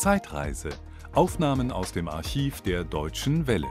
[0.00, 0.70] Zeitreise.
[1.12, 3.68] Aufnahmen aus dem Archiv der Deutschen Welle.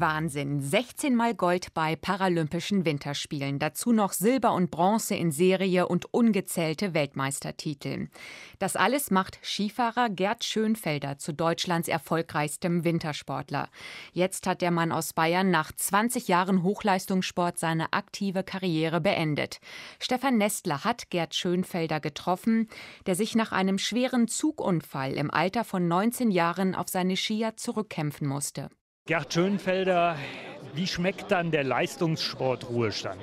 [0.00, 0.60] Wahnsinn.
[0.60, 3.58] 16 Mal Gold bei Paralympischen Winterspielen.
[3.58, 8.08] Dazu noch Silber und Bronze in Serie und ungezählte Weltmeistertitel.
[8.58, 13.68] Das alles macht Skifahrer Gerd Schönfelder zu Deutschlands erfolgreichstem Wintersportler.
[14.12, 19.58] Jetzt hat der Mann aus Bayern nach 20 Jahren Hochleistungssport seine aktive Karriere beendet.
[20.00, 22.68] Stefan Nestler hat Gerd Schönfelder getroffen,
[23.06, 28.26] der sich nach einem schweren Zugunfall im Alter von 19 Jahren auf seine Skier zurückkämpfen
[28.26, 28.70] musste.
[29.06, 30.16] Gerd Schönfelder,
[30.72, 33.20] wie schmeckt dann der Leistungssportruhestand?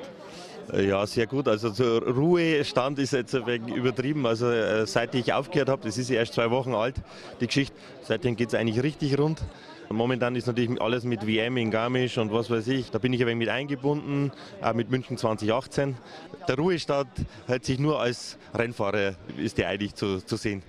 [0.71, 1.47] Äh, ja, sehr gut.
[1.47, 4.27] Also zur Ruhestand ist jetzt ein wenig übertrieben.
[4.27, 6.97] Also äh, seit ich aufgehört habe, das ist ja erst zwei Wochen alt,
[7.39, 9.41] die Geschichte, seitdem geht es eigentlich richtig rund.
[9.89, 12.91] Momentan ist natürlich alles mit WM in Garmisch und was weiß ich.
[12.91, 15.97] Da bin ich ein wenig mit eingebunden, auch mit München 2018.
[16.47, 17.09] Der Ruhestand
[17.47, 20.61] hält sich nur als Rennfahrer, ist der eigentlich zu, zu sehen.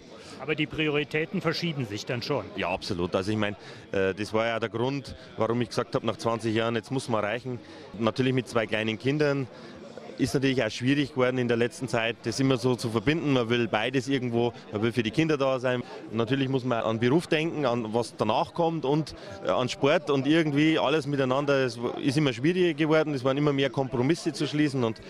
[0.43, 2.45] Aber die Prioritäten verschieben sich dann schon.
[2.57, 3.15] Ja, absolut.
[3.15, 3.55] Also ich meine,
[3.93, 7.09] äh, das war ja der Grund, warum ich gesagt habe, nach 20 Jahren, jetzt muss
[7.09, 7.61] man reichen.
[7.97, 9.47] Natürlich mit zwei kleinen Kindern
[10.19, 13.35] ist natürlich auch schwierig geworden in der letzten Zeit, das immer so zu verbinden.
[13.35, 15.85] Man will beides irgendwo, man will für die Kinder da sein.
[16.11, 19.15] Natürlich muss man an Beruf denken, an was danach kommt und
[19.47, 21.65] äh, an Sport und irgendwie alles miteinander.
[21.65, 25.01] Es ist immer schwieriger geworden, es waren immer mehr Kompromisse zu schließen und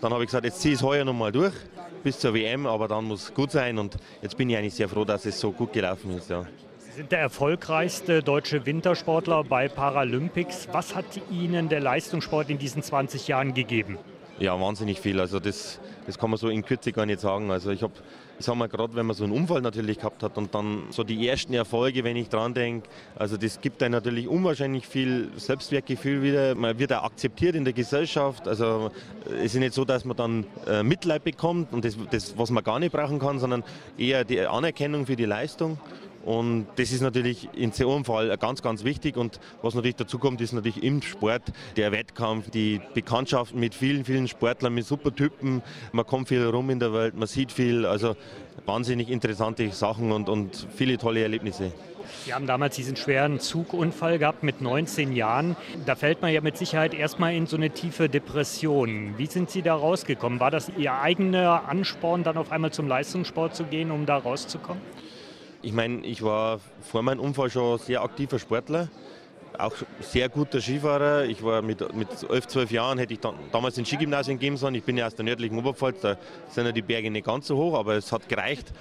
[0.00, 1.54] dann habe ich gesagt, jetzt ziehe ich es heuer nochmal durch
[2.02, 4.88] bis zur WM, aber dann muss es gut sein und jetzt bin ich eigentlich sehr
[4.88, 6.30] froh, dass es so gut gelaufen ist.
[6.30, 6.46] Ja.
[6.78, 10.68] Sie sind der erfolgreichste deutsche Wintersportler bei Paralympics.
[10.70, 13.98] Was hat Ihnen der Leistungssport in diesen 20 Jahren gegeben?
[14.38, 15.18] Ja, wahnsinnig viel.
[15.18, 17.50] Also das, das kann man so in Kürze gar nicht sagen.
[17.50, 17.94] Also ich habe,
[18.38, 21.04] ich sag mal, gerade wenn man so einen Unfall natürlich gehabt hat und dann so
[21.04, 26.22] die ersten Erfolge, wenn ich dran denke, also das gibt einem natürlich unwahrscheinlich viel Selbstwertgefühl
[26.22, 26.54] wieder.
[26.54, 28.46] Man wird auch akzeptiert in der Gesellschaft.
[28.46, 28.90] Also
[29.26, 32.62] es ist nicht so, dass man dann äh, Mitleid bekommt und das, das, was man
[32.62, 33.64] gar nicht brauchen kann, sondern
[33.96, 35.78] eher die Anerkennung für die Leistung.
[36.26, 39.16] Und das ist natürlich in so einem Fall ganz, ganz wichtig.
[39.16, 41.42] Und was natürlich dazu kommt, ist natürlich im Sport
[41.76, 45.62] der Wettkampf, die Bekanntschaften mit vielen, vielen Sportlern, mit super Typen.
[45.92, 47.86] Man kommt viel rum in der Welt, man sieht viel.
[47.86, 48.16] Also
[48.64, 51.72] wahnsinnig interessante Sachen und, und viele tolle Erlebnisse.
[52.24, 55.54] Sie haben damals diesen schweren Zugunfall gehabt mit 19 Jahren.
[55.86, 59.14] Da fällt man ja mit Sicherheit erstmal in so eine tiefe Depression.
[59.16, 60.40] Wie sind Sie da rausgekommen?
[60.40, 64.82] War das Ihr eigener Ansporn, dann auf einmal zum Leistungssport zu gehen, um da rauszukommen?
[65.66, 68.88] Ich meine, ich war vor meinem Unfall schon sehr aktiver Sportler,
[69.58, 71.24] auch sehr guter Skifahrer.
[71.24, 74.76] Ich war mit, mit 11, 12 Jahren, hätte ich dann, damals ins Skigymnasium gehen sollen.
[74.76, 76.18] Ich bin ja aus der nördlichen Oberpfalz, da
[76.50, 78.72] sind ja die Berge nicht ganz so hoch, aber es hat gereicht,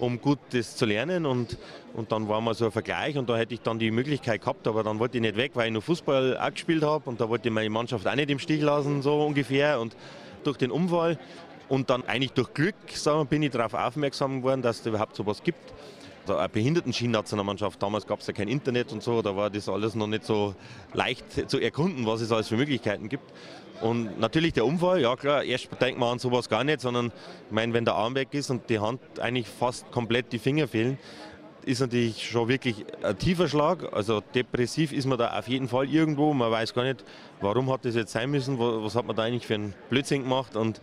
[0.00, 1.26] um gut das zu lernen.
[1.26, 1.58] Und,
[1.94, 4.66] und dann war mal so ein Vergleich und da hätte ich dann die Möglichkeit gehabt,
[4.66, 7.28] aber dann wollte ich nicht weg, weil ich nur Fußball auch gespielt habe und da
[7.28, 9.78] wollte ich meine Mannschaft auch nicht im Stich lassen, so ungefähr.
[9.78, 9.94] Und
[10.42, 11.20] durch den Unfall
[11.68, 15.24] und dann eigentlich durch Glück sagen, bin ich darauf aufmerksam geworden, dass es überhaupt so
[15.24, 15.72] was gibt.
[16.22, 19.94] Also eine Behindertenski-Nationalmannschaft, damals gab es ja kein Internet und so, da war das alles
[19.96, 20.54] noch nicht so
[20.92, 23.32] leicht zu erkunden, was es alles für Möglichkeiten gibt.
[23.80, 27.52] Und natürlich der Unfall, ja klar, erst denkt man an sowas gar nicht, sondern ich
[27.52, 30.98] meine, wenn der Arm weg ist und die Hand eigentlich fast komplett die Finger fehlen,
[31.64, 33.92] ist natürlich schon wirklich ein tiefer Schlag.
[33.92, 36.32] Also depressiv ist man da auf jeden Fall irgendwo.
[36.32, 37.04] Man weiß gar nicht,
[37.40, 40.56] warum hat das jetzt sein müssen, was hat man da eigentlich für einen Blödsinn gemacht
[40.56, 40.80] und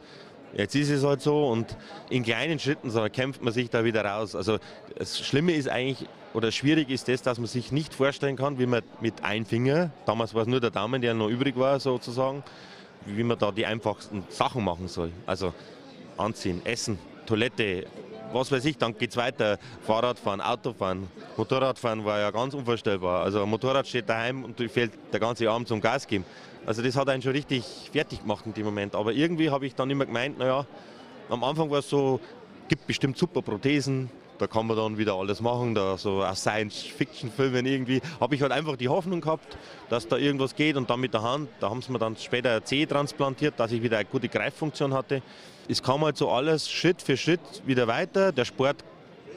[0.54, 1.78] Jetzt ist es halt so und
[2.10, 4.36] in kleinen Schritten so, kämpft man sich da wieder raus.
[4.36, 4.58] Also
[4.98, 8.66] das Schlimme ist eigentlich, oder schwierig ist das, dass man sich nicht vorstellen kann, wie
[8.66, 12.44] man mit einem Finger, damals war es nur der Daumen, der noch übrig war sozusagen,
[13.06, 15.12] wie man da die einfachsten Sachen machen soll.
[15.26, 15.54] Also
[16.18, 17.86] anziehen, essen, Toilette,
[18.34, 19.58] was weiß ich, dann geht es weiter.
[19.86, 21.08] Fahrradfahren, Autofahren,
[21.38, 23.24] Motorradfahren war ja ganz unvorstellbar.
[23.24, 26.26] Also ein Motorrad steht daheim und fehlt der ganze Arm zum Gas geben.
[26.66, 28.96] Also das hat einen schon richtig fertig gemacht in dem Moment.
[28.96, 30.66] Aber irgendwie habe ich dann immer gemeint, naja,
[31.30, 32.20] am Anfang war es so,
[32.68, 38.02] gibt bestimmt super Prothesen, da kann man dann wieder alles machen, da so Science-Fiction-Filmen irgendwie,
[38.20, 39.58] habe ich halt einfach die Hoffnung gehabt,
[39.90, 42.56] dass da irgendwas geht und dann mit der Hand, da haben sie mir dann später
[42.56, 45.22] ein C transplantiert, dass ich wieder eine gute Greiffunktion hatte.
[45.68, 48.78] Es kam halt so alles Schritt für Schritt wieder weiter, der Sport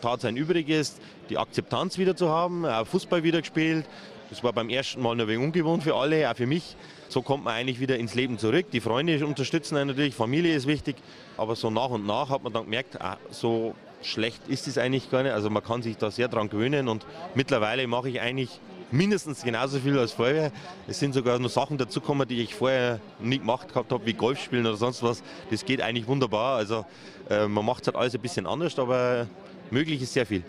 [0.00, 3.86] tat sein Übriges, die Akzeptanz wieder zu haben, auch Fußball wieder gespielt,
[4.32, 6.74] das war beim ersten Mal ein wenig ungewohnt für alle, auch für mich.
[7.10, 8.64] So kommt man eigentlich wieder ins Leben zurück.
[8.72, 10.96] Die Freunde unterstützen einen natürlich, Familie ist wichtig.
[11.36, 15.10] Aber so nach und nach hat man dann gemerkt, ah, so schlecht ist es eigentlich
[15.10, 15.32] gar nicht.
[15.32, 18.58] Also man kann sich da sehr dran gewöhnen und mittlerweile mache ich eigentlich
[18.90, 20.50] mindestens genauso viel als vorher.
[20.88, 24.42] Es sind sogar noch Sachen dazugekommen, die ich vorher nie gemacht gehabt habe, wie Golf
[24.42, 25.22] spielen oder sonst was.
[25.50, 26.56] Das geht eigentlich wunderbar.
[26.56, 26.86] Also
[27.28, 29.26] äh, man macht es halt alles ein bisschen anders, aber
[29.70, 30.42] möglich ist sehr viel.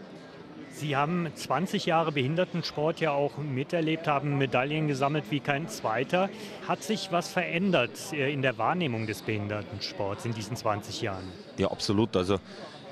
[0.83, 6.29] Sie haben 20 Jahre Behindertensport ja auch miterlebt, haben Medaillen gesammelt wie kein zweiter.
[6.67, 11.23] Hat sich was verändert äh, in der Wahrnehmung des Behindertensports in diesen 20 Jahren?
[11.57, 12.17] Ja, absolut.
[12.17, 12.37] Also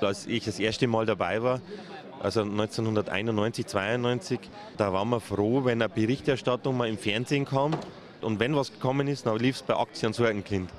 [0.00, 1.60] als ich das erste Mal dabei war,
[2.18, 4.40] also 1991, 92,
[4.78, 7.72] da waren wir froh, wenn eine Berichterstattung mal im Fernsehen kam.
[8.22, 10.70] Und wenn was gekommen ist, dann lief es bei Aktien Sorgenkind.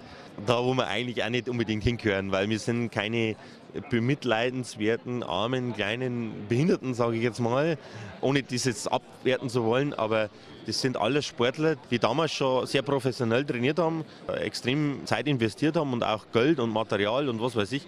[0.48, 3.36] Da, wo wir eigentlich auch nicht unbedingt hingehören, weil wir sind keine
[3.90, 7.78] bemitleidenswerten, armen, kleinen Behinderten, sage ich jetzt mal,
[8.22, 10.30] ohne das jetzt abwerten zu wollen, aber
[10.66, 14.06] das sind alles Sportler, die damals schon sehr professionell trainiert haben,
[14.40, 17.86] extrem Zeit investiert haben und auch Geld und Material und was weiß ich.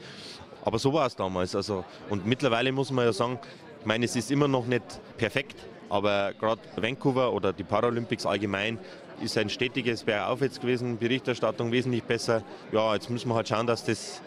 [0.63, 1.55] Aber so war es damals.
[1.55, 3.39] Also, und mittlerweile muss man ja sagen,
[3.79, 4.83] ich meine, es ist immer noch nicht
[5.17, 5.55] perfekt,
[5.89, 8.79] aber gerade Vancouver oder die Paralympics allgemein
[9.21, 12.43] ist ein stetiges Bergauf jetzt gewesen, Berichterstattung wesentlich besser.
[12.71, 14.21] Ja, jetzt müssen wir halt schauen, dass das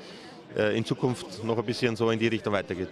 [0.57, 2.89] in Zukunft noch ein bisschen so in die Richtung weitergeht.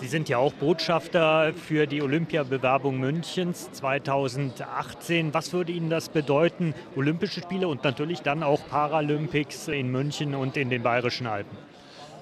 [0.00, 5.34] Sie sind ja auch Botschafter für die Olympiabewerbung Münchens 2018.
[5.34, 10.56] Was würde Ihnen das bedeuten, Olympische Spiele und natürlich dann auch Paralympics in München und
[10.56, 11.56] in den Bayerischen Alpen?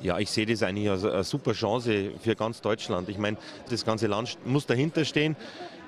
[0.01, 3.09] Ja, ich sehe das eigentlich als eine super Chance für ganz Deutschland.
[3.09, 3.37] Ich meine,
[3.69, 5.37] das ganze Land muss dahinter stehen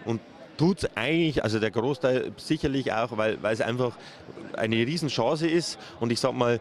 [0.04, 0.20] und
[0.58, 3.96] tut es eigentlich, also der Großteil sicherlich auch, weil, weil es einfach
[4.54, 5.78] eine Riesenchance ist.
[6.00, 6.60] Und ich sage mal,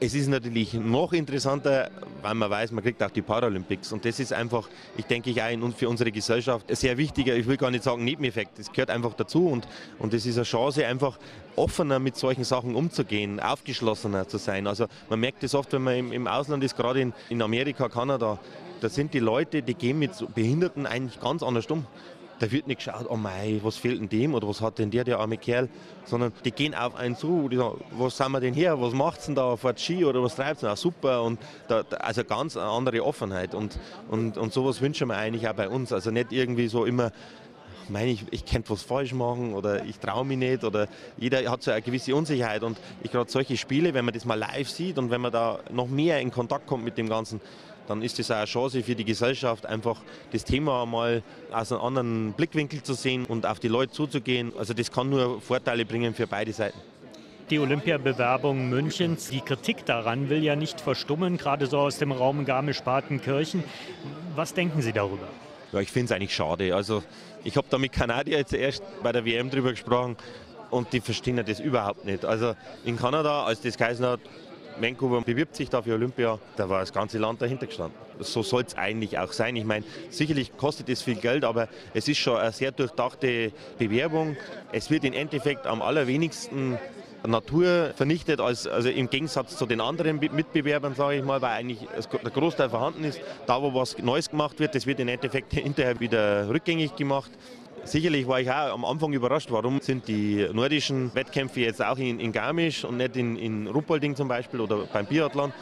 [0.00, 1.90] es ist natürlich noch interessanter,
[2.22, 3.92] weil man weiß, man kriegt auch die Paralympics.
[3.92, 7.46] Und das ist einfach, ich denke, ich auch für unsere Gesellschaft ein sehr wichtiger, ich
[7.46, 9.48] will gar nicht sagen Nebeneffekt, das gehört einfach dazu.
[9.48, 9.66] Und,
[9.98, 11.18] und ist eine Chance, einfach
[11.56, 14.66] offener mit solchen Sachen umzugehen, aufgeschlossener zu sein.
[14.66, 17.88] Also man merkt das oft, wenn man im, im Ausland ist, gerade in, in Amerika,
[17.88, 18.38] Kanada,
[18.80, 21.84] da sind die Leute, die gehen mit Behinderten eigentlich ganz anders um.
[22.38, 25.04] Da wird nicht geschaut, oh mei, was fehlt denn dem oder was hat denn der,
[25.04, 25.68] der arme Kerl,
[26.04, 29.26] sondern die gehen auf einen zu, die sagen, was sind wir denn her, was macht's
[29.26, 31.22] denn da, fährt Ski oder was treibt's denn, ah, super.
[31.22, 33.54] Und da, also ganz eine andere Offenheit.
[33.54, 37.10] Und, und, und sowas wünschen wir eigentlich auch bei uns, also nicht irgendwie so immer,
[37.88, 41.62] meine ich, ich könnte was falsch machen oder ich traue mich nicht oder jeder hat
[41.62, 42.62] so eine gewisse Unsicherheit.
[42.62, 45.60] Und ich gerade solche Spiele, wenn man das mal live sieht und wenn man da
[45.70, 47.40] noch mehr in Kontakt kommt mit dem Ganzen,
[47.88, 49.96] dann ist es auch eine Chance für die Gesellschaft, einfach
[50.30, 54.52] das Thema mal aus einem anderen Blickwinkel zu sehen und auf die Leute zuzugehen.
[54.56, 56.78] Also das kann nur Vorteile bringen für beide Seiten.
[57.50, 62.44] Die Olympiabewerbung Münchens, die Kritik daran will ja nicht verstummen, gerade so aus dem Raum
[62.44, 63.64] Garmisch-Partenkirchen.
[64.36, 65.26] Was denken Sie darüber?
[65.72, 66.74] Ja, ich finde es eigentlich schade.
[66.74, 67.02] Also
[67.44, 70.16] ich habe da mit Kanadier jetzt erst bei der WM drüber gesprochen
[70.70, 72.26] und die verstehen das überhaupt nicht.
[72.26, 74.20] Also in Kanada, als das geheißen hat,
[74.80, 77.98] Vancouver bewirbt sich da für Olympia, da war das ganze Land dahinter gestanden.
[78.20, 79.56] So soll es eigentlich auch sein.
[79.56, 84.36] Ich meine, sicherlich kostet es viel Geld, aber es ist schon eine sehr durchdachte Bewerbung.
[84.72, 86.78] Es wird im Endeffekt am allerwenigsten
[87.26, 91.80] Natur vernichtet, als, also im Gegensatz zu den anderen Mitbewerbern, sage ich mal, weil eigentlich
[91.80, 93.20] der Großteil vorhanden ist.
[93.46, 97.30] Da, wo was Neues gemacht wird, das wird im Endeffekt hinterher wieder rückgängig gemacht.
[97.88, 102.20] Sicherlich war ich auch am Anfang überrascht, warum sind die nordischen Wettkämpfe jetzt auch in,
[102.20, 105.54] in Garmisch und nicht in, in Ruppolding zum Beispiel oder beim Biathlon.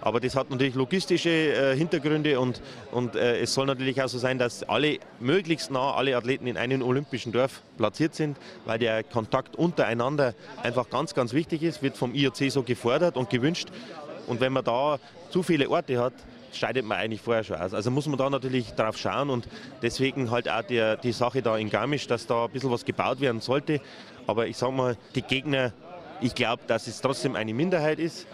[0.00, 2.60] Aber das hat natürlich logistische äh, Hintergründe und,
[2.90, 6.56] und äh, es soll natürlich auch so sein, dass alle möglichst nah alle Athleten in
[6.56, 10.34] einem olympischen Dorf platziert sind, weil der Kontakt untereinander
[10.64, 13.68] einfach ganz, ganz wichtig ist, wird vom IOC so gefordert und gewünscht.
[14.26, 14.98] Und wenn man da
[15.30, 16.14] zu viele Orte hat,
[16.52, 17.74] scheidet man eigentlich vorher schon aus.
[17.74, 19.48] Also muss man da natürlich drauf schauen und
[19.82, 23.20] deswegen halt auch die, die Sache da in Garmisch, dass da ein bisschen was gebaut
[23.20, 23.80] werden sollte.
[24.26, 25.72] Aber ich sage mal, die Gegner,
[26.20, 28.26] ich glaube, dass es trotzdem eine Minderheit ist.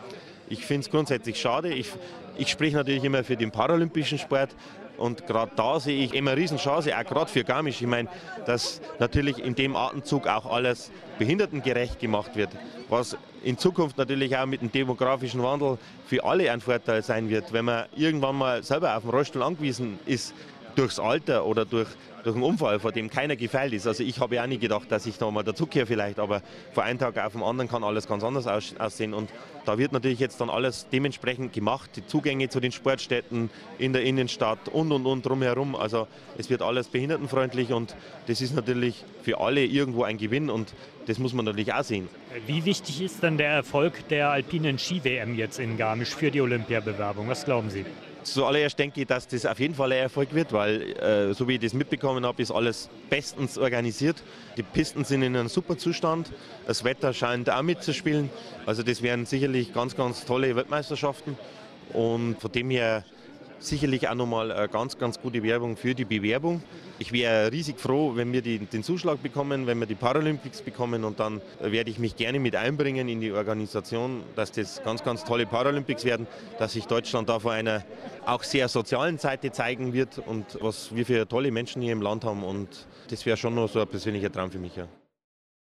[0.49, 1.73] Ich finde es grundsätzlich schade.
[1.73, 1.89] Ich,
[2.37, 4.51] ich spreche natürlich immer für den paralympischen Sport.
[4.97, 7.81] Und gerade da sehe ich immer eine Riesenchance, auch gerade für Garmisch.
[7.81, 8.09] Ich meine,
[8.47, 12.51] dass natürlich in dem Atemzug auch alles behindertengerecht gemacht wird,
[12.89, 17.53] was in Zukunft natürlich auch mit dem demografischen Wandel für alle ein Vorteil sein wird.
[17.53, 20.35] Wenn man irgendwann mal selber auf den Rollstuhl angewiesen ist,
[20.75, 21.89] durchs Alter oder durch
[22.25, 23.87] durch einen Unfall, vor dem keiner gefeilt ist.
[23.87, 26.83] Also ich habe ja auch nie gedacht, dass ich da mal dazukehre vielleicht, aber vor
[26.83, 29.31] einem Tag auf den anderen kann alles ganz anders aussehen und
[29.67, 34.03] da wird natürlich jetzt dann alles dementsprechend gemacht, die Zugänge zu den Sportstätten in der
[34.03, 35.77] Innenstadt und und und drumherum.
[35.77, 37.95] Also es wird alles behindertenfreundlich und
[38.27, 40.75] das ist natürlich für alle irgendwo ein Gewinn und
[41.07, 42.09] das muss man natürlich auch sehen.
[42.47, 47.29] Wie wichtig ist dann der Erfolg der alpinen Ski-WM jetzt in Garmisch für die Olympiabewerbung?
[47.29, 47.85] Was glauben Sie?
[48.25, 51.55] Zuallererst denke ich, dass das auf jeden Fall ein Erfolg wird, weil, äh, so wie
[51.55, 54.23] ich das mitbekommen habe, ist alles bestens organisiert.
[54.57, 56.33] Die Pisten sind in einem super Zustand.
[56.67, 58.31] Das Wetter scheint auch mitzuspielen.
[58.67, 61.37] Also, das wären sicherlich ganz, ganz tolle Weltmeisterschaften.
[61.93, 63.05] Und von dem her
[63.59, 66.63] sicherlich auch nochmal eine ganz, ganz gute Werbung für die Bewerbung.
[66.99, 71.05] Ich wäre riesig froh, wenn wir die, den Zuschlag bekommen, wenn wir die Paralympics bekommen
[71.05, 75.25] und dann werde ich mich gerne mit einbringen in die Organisation, dass das ganz, ganz
[75.25, 76.27] tolle Paralympics werden,
[76.59, 77.85] dass sich Deutschland da vor einer
[78.27, 82.25] auch sehr sozialen Seite zeigen wird und was wir für tolle Menschen hier im Land
[82.25, 84.77] haben und das wäre schon noch so ein persönlicher Traum für mich.
[84.77, 84.89] Ja.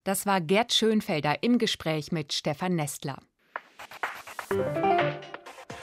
[0.04, 3.18] Das war Gerd Schönfelder im Gespräch mit Stefan Nestler.